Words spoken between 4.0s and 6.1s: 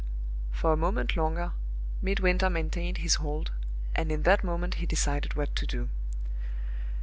in that moment he decided what to do.